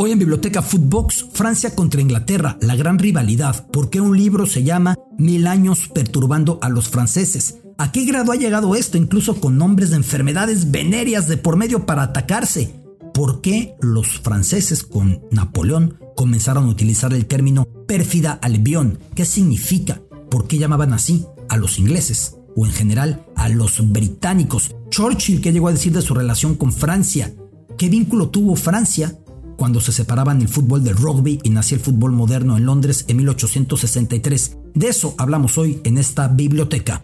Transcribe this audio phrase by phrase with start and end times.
[0.00, 3.66] Hoy en Biblioteca Footbox, Francia contra Inglaterra, la gran rivalidad.
[3.72, 7.56] ¿Por qué un libro se llama Mil años perturbando a los franceses?
[7.78, 11.84] ¿A qué grado ha llegado esto, incluso con nombres de enfermedades venéreas de por medio
[11.84, 12.72] para atacarse?
[13.12, 19.00] ¿Por qué los franceses con Napoleón comenzaron a utilizar el término pérfida albión?
[19.16, 20.00] ¿Qué significa?
[20.30, 22.36] ¿Por qué llamaban así a los ingleses?
[22.54, 24.70] O en general a los británicos.
[24.90, 27.34] Churchill, ¿qué llegó a decir de su relación con Francia?
[27.76, 29.18] ¿Qué vínculo tuvo Francia
[29.58, 33.16] cuando se separaban el fútbol del rugby y nació el fútbol moderno en Londres en
[33.18, 34.56] 1863.
[34.72, 37.02] De eso hablamos hoy en esta biblioteca.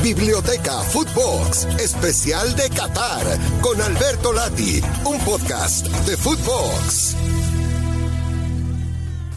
[0.00, 3.26] Biblioteca Footbox, especial de Qatar,
[3.60, 7.16] con Alberto Lati, un podcast de Footbox.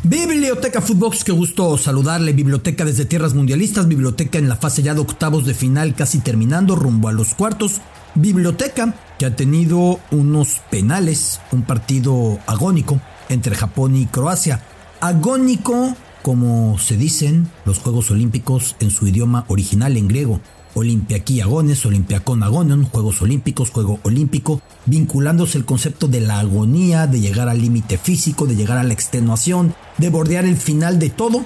[0.03, 2.33] Biblioteca Footbox, qué gusto saludarle.
[2.33, 6.75] Biblioteca desde tierras mundialistas, biblioteca en la fase ya de octavos de final, casi terminando,
[6.75, 7.81] rumbo a los cuartos.
[8.13, 14.63] Biblioteca que ha tenido unos penales, un partido agónico entre Japón y Croacia.
[14.99, 20.41] Agónico, como se dicen los Juegos Olímpicos en su idioma original en griego.
[20.73, 27.19] Olimpiaki agones, Olympiacon agonion, Juegos Olímpicos, Juego Olímpico, vinculándose el concepto de la agonía, de
[27.19, 31.45] llegar al límite físico, de llegar a la extenuación, de bordear el final de todo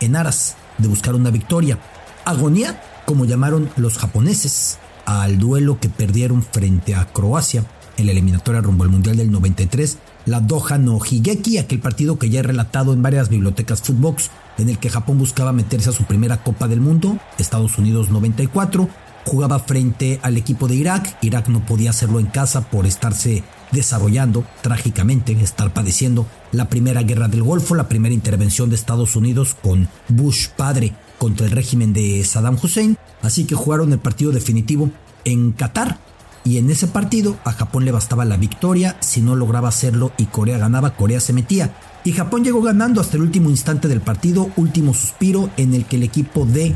[0.00, 1.78] en aras de buscar una victoria.
[2.26, 4.78] Agonía, como llamaron los japoneses,
[5.08, 7.64] al duelo que perdieron frente a Croacia
[7.96, 12.28] en la eliminatoria rumbo al Mundial del 93, la Doha no Higeki, aquel partido que
[12.28, 16.04] ya he relatado en varias bibliotecas Footbox, en el que Japón buscaba meterse a su
[16.04, 18.86] primera Copa del Mundo, Estados Unidos 94,
[19.24, 23.42] jugaba frente al equipo de Irak, Irak no podía hacerlo en casa por estarse
[23.72, 29.56] desarrollando trágicamente, estar padeciendo la primera guerra del Golfo, la primera intervención de Estados Unidos
[29.62, 34.90] con Bush padre contra el régimen de Saddam Hussein, así que jugaron el partido definitivo
[35.24, 35.98] en Qatar.
[36.44, 40.26] Y en ese partido a Japón le bastaba la victoria, si no lograba hacerlo y
[40.26, 41.74] Corea ganaba, Corea se metía.
[42.04, 45.96] Y Japón llegó ganando hasta el último instante del partido, último suspiro en el que
[45.96, 46.74] el equipo de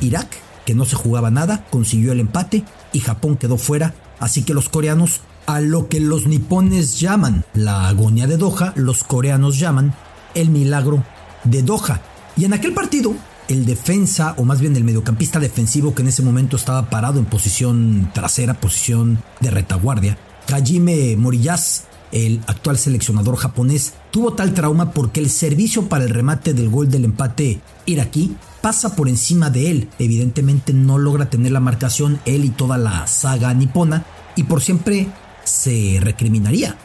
[0.00, 0.28] Irak,
[0.66, 3.94] que no se jugaba nada, consiguió el empate y Japón quedó fuera.
[4.18, 9.04] Así que los coreanos, a lo que los nipones llaman la agonía de Doha, los
[9.04, 9.94] coreanos llaman
[10.34, 11.02] el milagro
[11.44, 12.02] de Doha.
[12.36, 13.14] Y en aquel partido,
[13.48, 17.26] el defensa, o más bien el mediocampista defensivo que en ese momento estaba parado en
[17.26, 25.20] posición trasera, posición de retaguardia, Kajime Moriyas, el actual seleccionador japonés, tuvo tal trauma porque
[25.20, 29.88] el servicio para el remate del gol del empate iraquí pasa por encima de él.
[29.98, 34.04] Evidentemente no logra tener la marcación él y toda la saga nipona
[34.36, 35.08] y por siempre
[35.44, 36.76] se recriminaría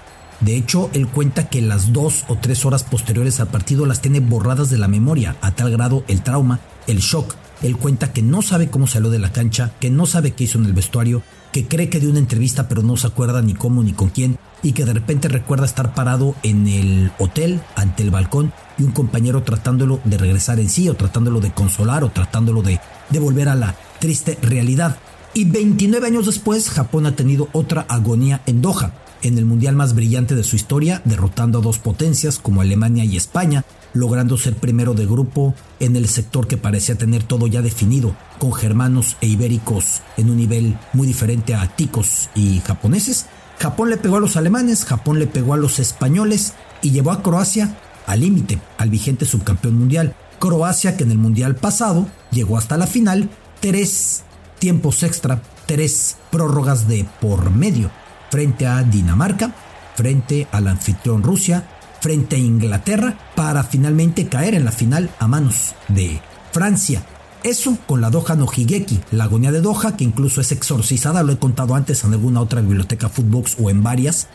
[0.44, 4.20] de hecho, él cuenta que las dos o tres horas posteriores al partido las tiene
[4.20, 7.36] borradas de la memoria, a tal grado el trauma, el shock.
[7.62, 10.58] Él cuenta que no sabe cómo salió de la cancha, que no sabe qué hizo
[10.58, 11.24] en el vestuario,
[11.54, 14.38] que cree que dio una entrevista pero no se acuerda ni cómo ni con quién,
[14.62, 18.92] y que de repente recuerda estar parado en el hotel ante el balcón y un
[18.92, 23.48] compañero tratándolo de regresar en sí o tratándolo de consolar o tratándolo de, de volver
[23.48, 24.98] a la triste realidad.
[25.34, 28.92] Y 29 años después, Japón ha tenido otra agonía en Doha
[29.24, 33.18] en el mundial más brillante de su historia, derrotando a dos potencias como Alemania y
[33.18, 33.64] España,
[33.94, 38.54] logrando ser primero de grupo en el sector que parecía tener todo ya definido, con
[38.54, 43.28] germanos e ibéricos en un nivel muy diferente a ticos y japoneses.
[43.60, 47.24] Japón le pegó a los alemanes, Japón le pegó a los españoles y llevó a
[47.24, 50.16] Croacia al límite, al vigente subcampeón mundial.
[50.40, 53.30] Croacia que en el mundial pasado llegó hasta la final,
[53.62, 54.24] tres
[54.60, 57.90] tiempos extra, tres prórrogas de por medio
[58.34, 59.54] frente a Dinamarca,
[59.94, 61.68] frente al anfitrión Rusia,
[62.02, 66.20] frente a Inglaterra, para finalmente caer en la final a manos de
[66.52, 67.06] Francia.
[67.44, 71.32] Eso con la Doha no Higeki, la agonía de Doha, que incluso es exorcizada, lo
[71.32, 74.30] he contado antes en alguna otra biblioteca Footbox o en varias,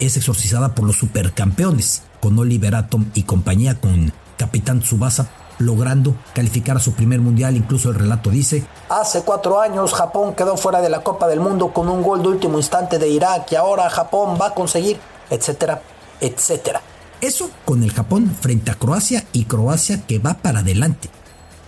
[0.00, 5.28] es exorcizada por los supercampeones, con Oliver Atom y compañía, con Capitán Tsubasa
[5.64, 7.56] logrando calificar a su primer mundial.
[7.56, 11.72] Incluso el relato dice, hace cuatro años Japón quedó fuera de la Copa del Mundo
[11.72, 14.98] con un gol de último instante de Irak y ahora Japón va a conseguir,
[15.30, 15.82] etcétera,
[16.20, 16.80] etcétera.
[17.20, 21.08] Eso con el Japón frente a Croacia y Croacia que va para adelante.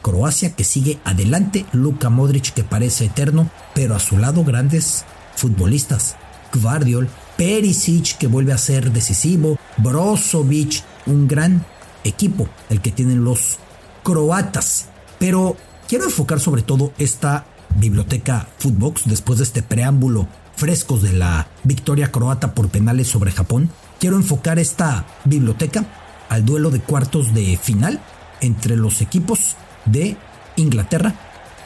[0.03, 5.05] Croacia que sigue adelante, Luka Modric que parece eterno, pero a su lado grandes
[5.37, 6.17] futbolistas.
[6.53, 11.65] Guardiol, Perisic que vuelve a ser decisivo, Brozovic, un gran
[12.05, 13.59] equipo el que tienen los
[14.05, 14.87] croatas.
[15.19, 15.57] Pero
[15.89, 17.47] quiero enfocar sobre todo esta
[17.77, 23.71] biblioteca Footbox después de este preámbulo frescos de la victoria croata por penales sobre Japón.
[23.99, 25.85] Quiero enfocar esta biblioteca
[26.29, 28.01] al duelo de cuartos de final
[28.41, 30.17] entre los equipos de
[30.57, 31.15] Inglaterra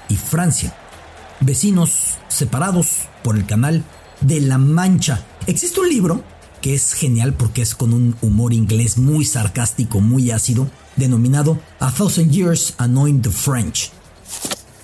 [0.09, 0.75] y Francia.
[1.41, 3.85] Vecinos separados por el canal
[4.21, 5.23] de la Mancha.
[5.47, 6.25] Existe un libro
[6.61, 11.93] que es genial porque es con un humor inglés muy sarcástico, muy ácido, denominado A
[11.93, 13.91] Thousand Years Annoying the French.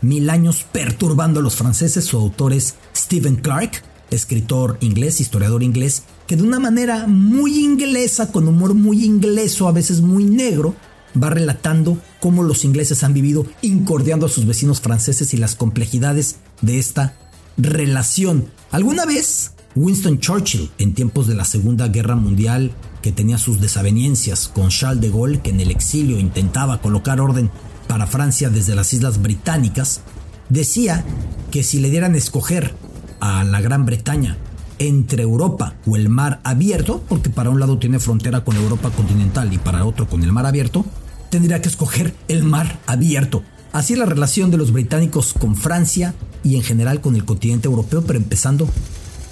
[0.03, 6.03] Mil años perturbando a los franceses, su autor es Stephen Clark, escritor inglés, historiador inglés,
[6.27, 10.75] que de una manera muy inglesa, con humor muy ingleso, a veces muy negro,
[11.21, 16.37] va relatando cómo los ingleses han vivido incordiando a sus vecinos franceses y las complejidades
[16.61, 17.15] de esta
[17.57, 18.49] relación.
[18.71, 22.73] Alguna vez Winston Churchill, en tiempos de la Segunda Guerra Mundial,
[23.03, 27.51] que tenía sus desavenencias con Charles de Gaulle, que en el exilio intentaba colocar orden
[27.89, 30.03] para Francia desde las Islas Británicas,
[30.49, 31.05] decía
[31.51, 32.75] que si le dieran escoger
[33.21, 34.39] a la Gran Bretaña
[34.79, 39.53] entre Europa o el mar abierto, porque para un lado tiene frontera con Europa continental
[39.53, 40.85] y para otro con el mar abierto,
[41.31, 43.43] tendría que escoger el mar abierto.
[43.73, 48.05] Así la relación de los británicos con Francia y en general con el continente europeo,
[48.07, 48.69] pero empezando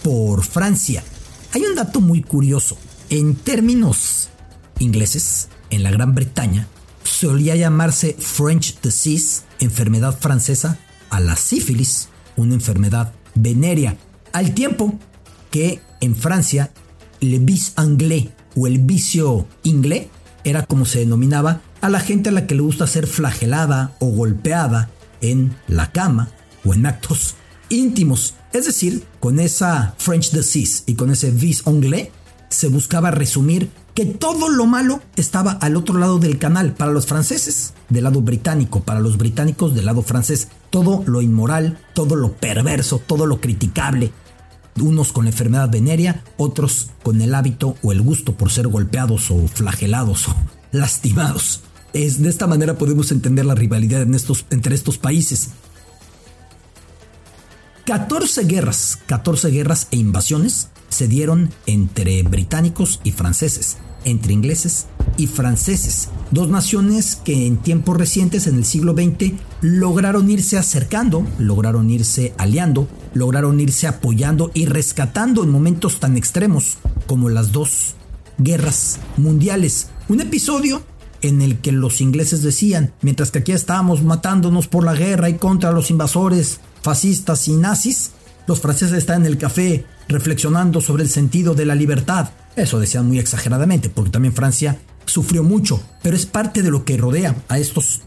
[0.03, 1.03] por Francia.
[1.53, 2.77] Hay un dato muy curioso.
[3.11, 4.29] En términos
[4.79, 6.69] ingleses, en la Gran Bretaña,
[7.03, 10.79] solía llamarse French disease, enfermedad francesa,
[11.11, 13.97] a la sífilis, una enfermedad venérea,
[14.33, 14.99] al tiempo
[15.51, 16.71] que en Francia
[17.21, 20.07] le vice anglais o el vicio inglés
[20.45, 24.07] era como se denominaba a la gente a la que le gusta ser flagelada o
[24.07, 24.91] golpeada
[25.21, 26.31] en la cama
[26.65, 27.37] o en actos
[27.73, 28.35] íntimos.
[28.53, 32.09] Es decir, con esa French disease y con ese vice anglais
[32.49, 37.07] se buscaba resumir que todo lo malo estaba al otro lado del canal, para los
[37.07, 42.33] franceses del lado británico, para los británicos del lado francés, todo lo inmoral, todo lo
[42.33, 44.13] perverso, todo lo criticable,
[44.81, 49.31] unos con la enfermedad venérea, otros con el hábito o el gusto por ser golpeados
[49.31, 50.35] o flagelados o
[50.73, 51.61] lastimados.
[51.93, 54.07] Es, de esta manera podemos entender la rivalidad
[54.51, 55.51] entre estos países.
[57.85, 64.87] 14 guerras, 14 guerras e invasiones se dieron entre británicos y franceses, entre ingleses
[65.17, 69.33] y franceses, dos naciones que en tiempos recientes, en el siglo XX,
[69.63, 76.79] lograron irse acercando, lograron irse aliando, lograron irse apoyando y rescatando en momentos tan extremos
[77.09, 77.97] como las dos
[78.39, 79.89] guerras mundiales.
[80.09, 80.83] Un episodio
[81.21, 85.35] en el que los ingleses decían, mientras que aquí estábamos matándonos por la guerra y
[85.35, 88.11] contra los invasores fascistas y nazis,
[88.47, 92.31] los franceses están en el café reflexionando sobre el sentido de la libertad.
[92.57, 96.97] Eso decían muy exageradamente, porque también Francia sufrió mucho, pero es parte de lo que
[96.97, 98.03] rodea a estos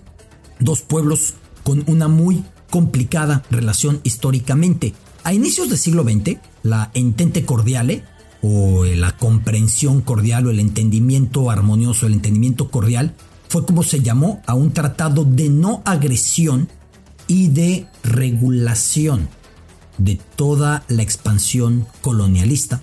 [0.60, 1.34] dos pueblos
[1.64, 4.94] con una muy complicada relación históricamente.
[5.24, 8.04] A inicios del siglo XX, la entente cordiale,
[8.42, 13.16] o la comprensión cordial, o el entendimiento armonioso, el entendimiento cordial,
[13.48, 16.70] fue como se llamó a un tratado de no agresión
[17.28, 19.30] y de regulación
[19.98, 22.82] de toda la expansión colonialista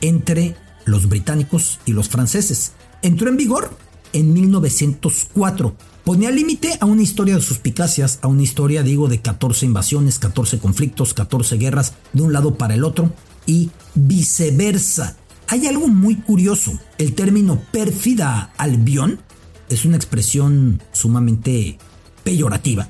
[0.00, 2.72] entre los británicos y los franceses.
[3.02, 3.76] Entró en vigor
[4.12, 5.76] en 1904.
[6.04, 10.58] Ponía límite a una historia de suspicacias, a una historia, digo, de 14 invasiones, 14
[10.58, 13.12] conflictos, 14 guerras de un lado para el otro
[13.44, 15.16] y viceversa.
[15.48, 16.78] Hay algo muy curioso.
[16.98, 19.20] El término pérfida albión
[19.68, 21.78] es una expresión sumamente
[22.22, 22.88] peyorativa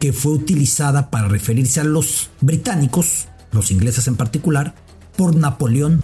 [0.00, 4.74] que fue utilizada para referirse a los británicos, los ingleses en particular,
[5.16, 6.02] por Napoleón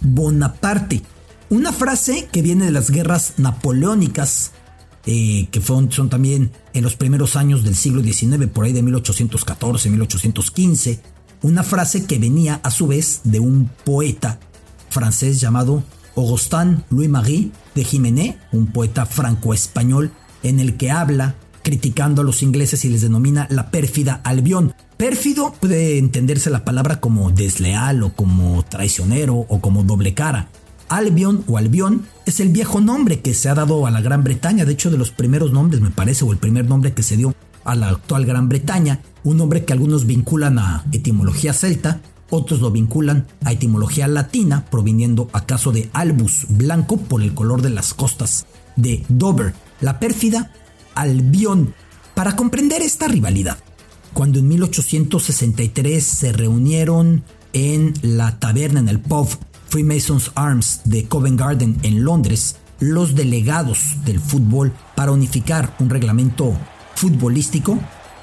[0.00, 1.02] Bonaparte.
[1.48, 4.52] Una frase que viene de las guerras napoleónicas,
[5.06, 9.88] eh, que son, también en los primeros años del siglo XIX, por ahí de 1814,
[9.88, 11.00] 1815.
[11.42, 14.38] Una frase que venía a su vez de un poeta
[14.90, 15.82] francés llamado
[16.14, 22.84] Augustin Louis-Marie de Jiménez, un poeta franco-español, en el que habla criticando a los ingleses
[22.84, 24.74] y les denomina la pérfida Albión.
[24.96, 30.48] Pérfido puede entenderse la palabra como desleal o como traicionero o como doble cara.
[30.88, 34.64] Albion o Albión es el viejo nombre que se ha dado a la Gran Bretaña,
[34.64, 37.34] de hecho de los primeros nombres me parece, o el primer nombre que se dio
[37.64, 42.70] a la actual Gran Bretaña, un nombre que algunos vinculan a etimología celta, otros lo
[42.70, 48.46] vinculan a etimología latina, proviniendo acaso de albus, blanco por el color de las costas
[48.76, 49.54] de Dover.
[49.80, 50.52] La pérfida
[51.00, 51.74] Albión
[52.14, 53.58] para comprender esta rivalidad.
[54.12, 59.28] Cuando en 1863 se reunieron en la taberna, en el pub
[59.68, 66.56] Freemasons Arms de Covent Garden en Londres, los delegados del fútbol para unificar un reglamento
[66.94, 67.78] futbolístico,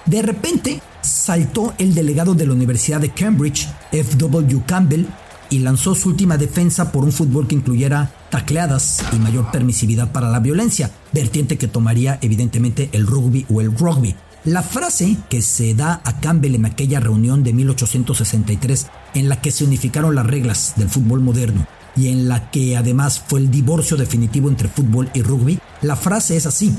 [0.06, 4.64] de repente saltó el delegado de la Universidad de Cambridge, F.W.
[4.66, 5.06] Campbell,
[5.50, 10.30] y lanzó su última defensa por un fútbol que incluyera tacleadas y mayor permisividad para
[10.30, 14.16] la violencia, vertiente que tomaría evidentemente el rugby o el rugby.
[14.44, 19.52] La frase que se da a Campbell en aquella reunión de 1863 en la que
[19.52, 23.98] se unificaron las reglas del fútbol moderno y en la que además fue el divorcio
[23.98, 26.74] definitivo entre fútbol y rugby, la frase es así.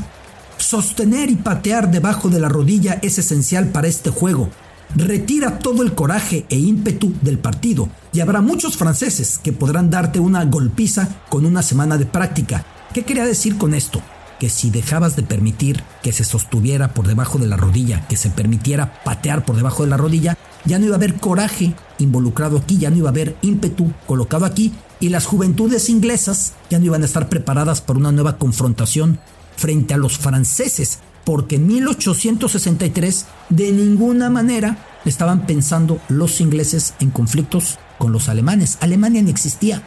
[0.57, 4.49] Sostener y patear debajo de la rodilla es esencial para este juego.
[4.97, 10.19] Retira todo el coraje e ímpetu del partido y habrá muchos franceses que podrán darte
[10.19, 12.65] una golpiza con una semana de práctica.
[12.95, 14.01] ¿Qué quería decir con esto?
[14.41, 18.31] Que si dejabas de permitir que se sostuviera por debajo de la rodilla, que se
[18.31, 22.79] permitiera patear por debajo de la rodilla, ya no iba a haber coraje involucrado aquí,
[22.79, 27.03] ya no iba a haber ímpetu colocado aquí y las juventudes inglesas ya no iban
[27.03, 29.19] a estar preparadas para una nueva confrontación
[29.57, 37.11] frente a los franceses, porque en 1863 de ninguna manera estaban pensando los ingleses en
[37.11, 38.79] conflictos con los alemanes.
[38.81, 39.83] Alemania no existía.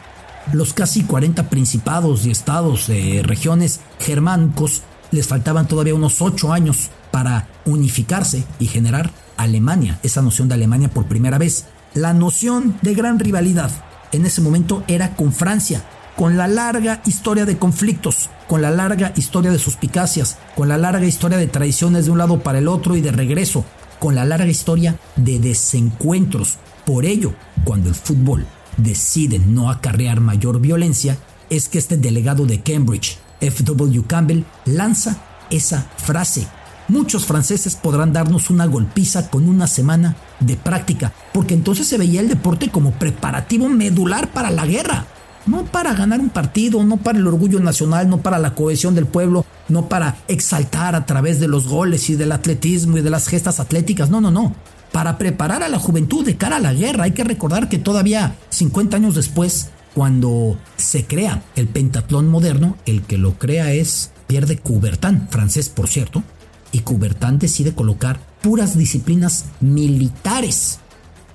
[0.52, 6.90] Los casi 40 principados y estados de regiones germánicos les faltaban todavía unos 8 años
[7.10, 11.64] para unificarse y generar Alemania, esa noción de Alemania por primera vez.
[11.92, 13.72] La noción de gran rivalidad
[14.12, 15.82] en ese momento era con Francia,
[16.16, 21.06] con la larga historia de conflictos, con la larga historia de suspicacias, con la larga
[21.06, 23.64] historia de traiciones de un lado para el otro y de regreso,
[23.98, 26.58] con la larga historia de desencuentros.
[26.84, 31.18] Por ello, cuando el fútbol decide no acarrear mayor violencia,
[31.50, 34.04] es que este delegado de Cambridge, F.W.
[34.06, 35.18] Campbell, lanza
[35.50, 36.46] esa frase
[36.92, 42.20] muchos franceses podrán darnos una golpiza con una semana de práctica, porque entonces se veía
[42.20, 45.06] el deporte como preparativo medular para la guerra.
[45.46, 49.06] No para ganar un partido, no para el orgullo nacional, no para la cohesión del
[49.06, 53.26] pueblo, no para exaltar a través de los goles y del atletismo y de las
[53.28, 54.54] gestas atléticas, no, no, no.
[54.92, 57.04] Para preparar a la juventud de cara a la guerra.
[57.04, 63.02] Hay que recordar que todavía 50 años después, cuando se crea el pentatlón moderno, el
[63.02, 66.22] que lo crea es Pierre de Coubertin, francés por cierto,
[66.72, 70.78] y Coubertin decide colocar puras disciplinas militares.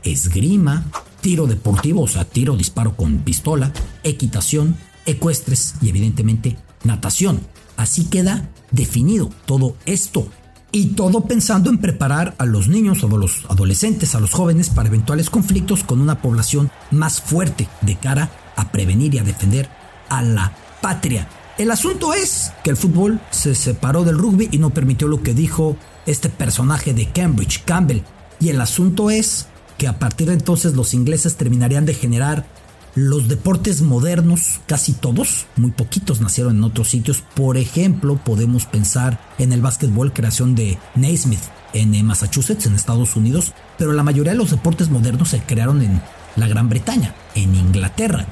[0.04, 0.86] Esgrima,
[1.22, 3.72] tiro deportivo, o sea, tiro, disparo con pistola,
[4.04, 7.42] equitación, ecuestres y evidentemente natación.
[7.76, 10.28] Así queda definido todo esto.
[10.72, 14.90] Y todo pensando en preparar a los niños, a los adolescentes, a los jóvenes para
[14.90, 19.70] eventuales conflictos con una población más fuerte de cara a prevenir y a defender
[20.10, 21.28] a la patria.
[21.58, 25.34] El asunto es que el fútbol se separó del rugby y no permitió lo que
[25.34, 28.04] dijo este personaje de Cambridge, Campbell.
[28.40, 29.48] Y el asunto es
[29.78, 32.46] que a partir de entonces los ingleses terminarían de generar
[32.96, 37.24] los deportes modernos, casi todos, muy poquitos nacieron en otros sitios.
[37.36, 41.42] Por ejemplo, podemos pensar en el básquetbol, creación de Naismith
[41.74, 46.02] en Massachusetts, en Estados Unidos, pero la mayoría de los deportes modernos se crearon en
[46.36, 48.26] la Gran Bretaña, en Inglaterra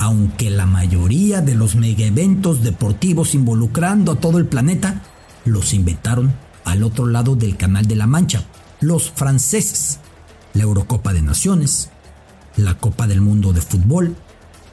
[0.00, 5.02] aunque la mayoría de los mega eventos deportivos involucrando a todo el planeta
[5.44, 6.32] los inventaron
[6.64, 8.42] al otro lado del Canal de la Mancha,
[8.80, 10.00] los franceses.
[10.54, 11.90] La Eurocopa de Naciones,
[12.56, 14.16] la Copa del Mundo de Fútbol,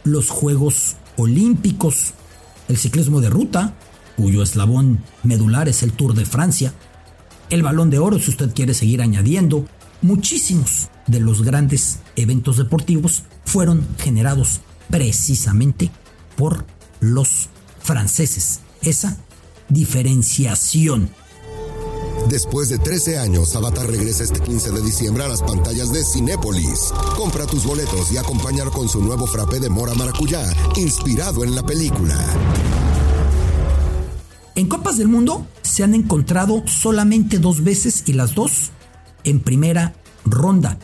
[0.03, 2.13] los Juegos Olímpicos,
[2.67, 3.73] el ciclismo de ruta,
[4.15, 6.73] cuyo eslabón medular es el Tour de Francia,
[7.49, 9.65] el Balón de Oro, si usted quiere seguir añadiendo,
[10.01, 15.89] muchísimos de los grandes eventos deportivos fueron generados precisamente
[16.35, 16.65] por
[16.99, 18.61] los franceses.
[18.81, 19.17] Esa
[19.69, 21.09] diferenciación.
[22.29, 26.91] Después de 13 años, Avatar regresa este 15 de diciembre a las pantallas de Cinépolis.
[27.15, 30.43] Compra tus boletos y acompañar con su nuevo frappé de mora maracuyá,
[30.75, 32.17] inspirado en la película.
[34.55, 38.71] En Copas del Mundo se han encontrado solamente dos veces y las dos
[39.23, 39.93] en primera
[40.25, 40.77] ronda.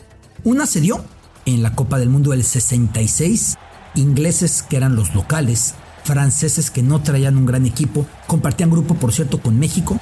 [0.44, 1.04] Una se dio
[1.44, 3.56] en la Copa del Mundo del 66
[3.96, 5.74] ingleses que eran los locales,
[6.04, 10.00] franceses que no traían un gran equipo, compartían grupo por cierto con México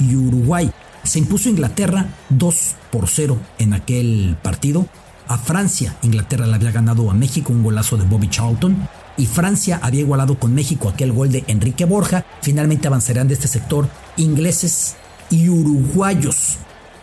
[0.00, 0.70] y Uruguay.
[1.02, 4.86] Se impuso Inglaterra 2 por 0 en aquel partido.
[5.28, 8.88] A Francia, Inglaterra le había ganado a México un golazo de Bobby Charlton.
[9.16, 12.24] Y Francia había igualado con México aquel gol de Enrique Borja.
[12.42, 14.96] Finalmente avanzarán de este sector ingleses
[15.30, 16.56] y uruguayos.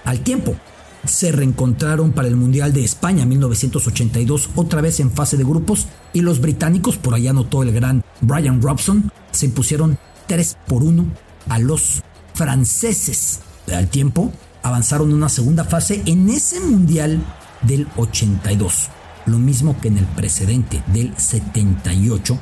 [0.04, 0.56] Al tiempo,
[1.06, 6.22] se reencontraron para el Mundial de España 1982, otra vez en fase de grupos, y
[6.22, 11.06] los británicos, por allá anotó el gran Brian Robson, se impusieron 3 por 1
[11.50, 12.04] a los
[12.38, 13.40] franceses.
[13.74, 17.20] Al tiempo, avanzaron una segunda fase en ese Mundial
[17.64, 18.90] del 82.
[19.26, 22.38] Lo mismo que en el precedente del 78,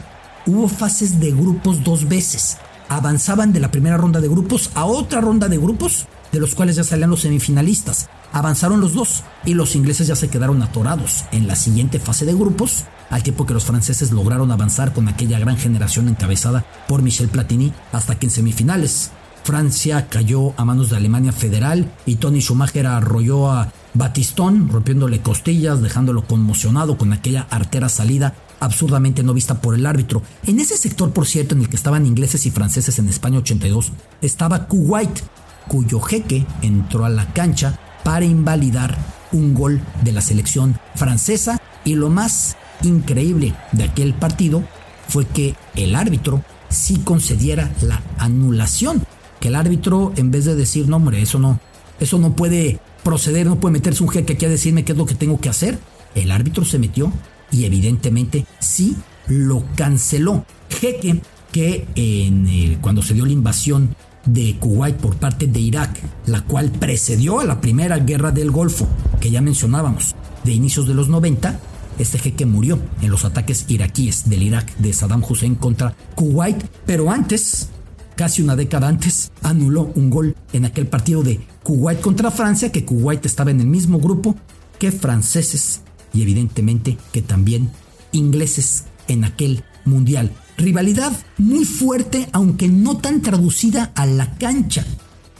[0.45, 2.57] hubo fases de grupos dos veces.
[2.89, 6.75] Avanzaban de la primera ronda de grupos a otra ronda de grupos, de los cuales
[6.75, 8.09] ya salían los semifinalistas.
[8.33, 12.33] Avanzaron los dos y los ingleses ya se quedaron atorados en la siguiente fase de
[12.33, 17.29] grupos, al tiempo que los franceses lograron avanzar con aquella gran generación encabezada por Michel
[17.29, 19.11] Platini hasta que en semifinales
[19.45, 25.83] Francia cayó a manos de Alemania Federal y Tony Schumacher arrolló a Batistón, rompiéndole costillas,
[25.83, 30.23] dejándolo conmocionado con aquella artera salida absurdamente no vista por el árbitro.
[30.47, 33.91] En ese sector, por cierto, en el que estaban ingleses y franceses en España 82,
[34.23, 35.21] estaba Kuwait,
[35.67, 38.97] cuyo jeque entró a la cancha para invalidar
[39.31, 44.63] un gol de la selección francesa y lo más increíble de aquel partido
[45.07, 49.05] fue que el árbitro sí concediera la anulación,
[49.45, 51.59] el árbitro en vez de decir, no hombre, eso no,
[51.99, 55.05] eso no puede proceder, no puede meterse un jeque aquí a decirme qué es lo
[55.05, 55.79] que tengo que hacer,
[56.15, 57.11] el árbitro se metió
[57.51, 58.95] y evidentemente sí
[59.27, 60.45] lo canceló.
[60.69, 61.21] Jeque
[61.51, 67.39] que cuando se dio la invasión de Kuwait por parte de Irak, la cual precedió
[67.39, 68.87] a la primera guerra del Golfo,
[69.19, 71.59] que ya mencionábamos, de inicios de los 90,
[71.97, 77.09] este jeque murió en los ataques iraquíes del Irak de Saddam Hussein contra Kuwait, pero
[77.09, 77.69] antes,
[78.15, 82.85] casi una década antes, anuló un gol en aquel partido de Kuwait contra Francia, que
[82.85, 84.35] Kuwait estaba en el mismo grupo
[84.79, 85.81] que franceses
[86.13, 87.71] y evidentemente que también
[88.11, 90.31] ingleses en aquel mundial.
[90.57, 94.85] Rivalidad muy fuerte, aunque no tan traducida a la cancha.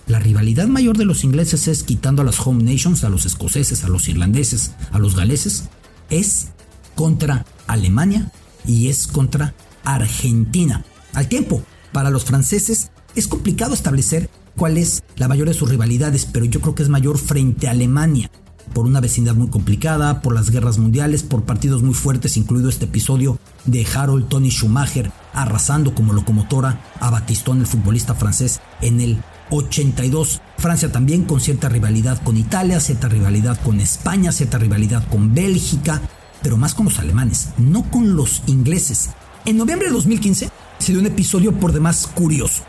[0.07, 3.83] La rivalidad mayor de los ingleses es, quitando a las home nations, a los escoceses,
[3.83, 5.63] a los irlandeses, a los galeses,
[6.09, 6.49] es
[6.93, 8.31] contra Alemania
[8.65, 10.85] y es contra Argentina.
[11.13, 11.63] Al tiempo,
[11.95, 16.59] para los franceses es complicado establecer cuál es la mayor de sus rivalidades, pero yo
[16.59, 18.29] creo que es mayor frente a Alemania
[18.73, 22.83] por una vecindad muy complicada, por las guerras mundiales, por partidos muy fuertes, incluido este
[22.83, 29.23] episodio de Harold Tony Schumacher arrasando como locomotora a Batistón, el futbolista francés, en el
[29.51, 30.41] 82.
[30.57, 36.01] Francia también con cierta rivalidad con Italia, cierta rivalidad con España, cierta rivalidad con Bélgica,
[36.43, 39.11] pero más con los alemanes, no con los ingleses.
[39.45, 40.49] En noviembre de 2015
[40.85, 42.61] se dio un episodio por demás curioso,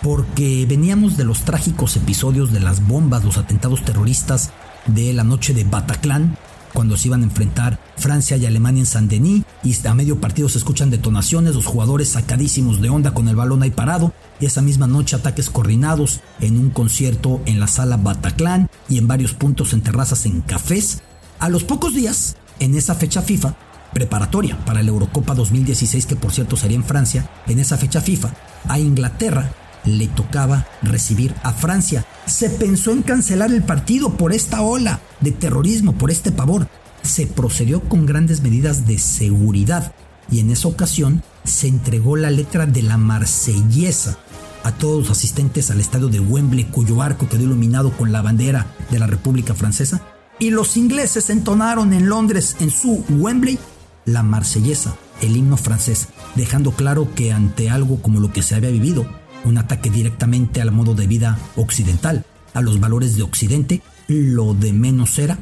[0.00, 4.50] porque veníamos de los trágicos episodios de las bombas, los atentados terroristas
[4.86, 6.38] de la noche de Bataclan,
[6.72, 10.58] cuando se iban a enfrentar Francia y Alemania en Saint-Denis, y a medio partido se
[10.58, 14.86] escuchan detonaciones, los jugadores sacadísimos de onda con el balón ahí parado, y esa misma
[14.86, 19.80] noche ataques coordinados en un concierto en la sala Bataclan y en varios puntos en
[19.80, 21.02] terrazas en cafés.
[21.40, 23.56] A los pocos días, en esa fecha FIFA,
[23.94, 28.34] preparatoria para la Eurocopa 2016, que por cierto sería en Francia, en esa fecha FIFA,
[28.68, 29.52] a Inglaterra
[29.84, 32.04] le tocaba recibir a Francia.
[32.26, 36.68] Se pensó en cancelar el partido por esta ola de terrorismo, por este pavor.
[37.02, 39.92] Se procedió con grandes medidas de seguridad
[40.30, 44.18] y en esa ocasión se entregó la letra de la marsellesa
[44.62, 48.66] a todos los asistentes al estadio de Wembley cuyo arco quedó iluminado con la bandera
[48.90, 50.00] de la República Francesa
[50.38, 53.58] y los ingleses entonaron en Londres en su Wembley
[54.04, 58.70] la marsellesa, el himno francés, dejando claro que ante algo como lo que se había
[58.70, 59.06] vivido,
[59.44, 64.72] un ataque directamente al modo de vida occidental, a los valores de Occidente, lo de
[64.72, 65.38] menos era,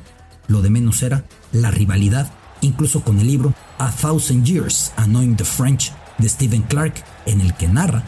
[0.49, 5.45] lo de menos era la rivalidad, incluso con el libro A Thousand Years Annoying the
[5.45, 8.03] French de Stephen Clark, en el que narra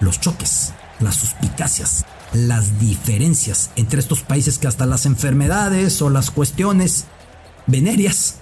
[0.00, 6.30] los choques, las suspicacias, las diferencias entre estos países que hasta las enfermedades o las
[6.30, 7.04] cuestiones
[7.66, 8.40] venéreas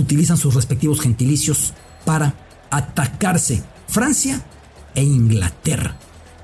[0.00, 1.72] utilizan sus respectivos gentilicios
[2.04, 2.34] para
[2.70, 3.62] atacarse.
[3.88, 4.42] Francia
[4.94, 5.96] e Inglaterra.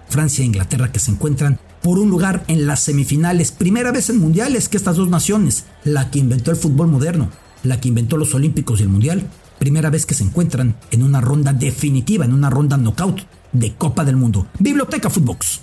[0.08, 3.52] Francia e Inglaterra que se encuentran por un lugar en las semifinales.
[3.52, 7.30] Primera vez en mundiales que estas dos naciones, la que inventó el fútbol moderno,
[7.62, 11.20] la que inventó los Olímpicos y el Mundial, primera vez que se encuentran en una
[11.20, 13.22] ronda definitiva, en una ronda knockout
[13.52, 14.46] de Copa del Mundo.
[14.58, 15.60] Biblioteca Footbox.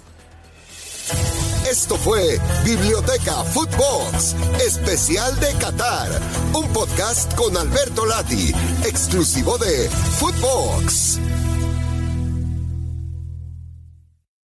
[1.78, 4.34] Esto fue Biblioteca Footbox,
[4.66, 6.08] especial de Qatar,
[6.54, 8.54] un podcast con Alberto Lati,
[8.86, 11.20] exclusivo de Footbox.